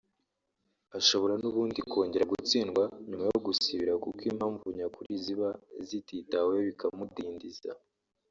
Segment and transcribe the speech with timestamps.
[0.99, 5.49] ashobora nubundi kongera gutsindwa nyuma yo gusibira kuko impamvu nyakuri ziba
[5.87, 7.69] zititaweho bikamudindiza